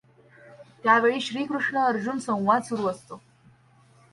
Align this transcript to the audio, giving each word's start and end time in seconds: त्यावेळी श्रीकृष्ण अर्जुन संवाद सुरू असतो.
त्यावेळी 0.83 1.19
श्रीकृष्ण 1.21 1.77
अर्जुन 1.77 2.17
संवाद 2.19 2.61
सुरू 2.61 2.87
असतो. 2.87 3.21